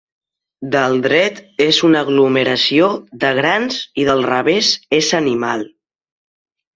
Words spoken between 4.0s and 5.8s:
i del revés és animal.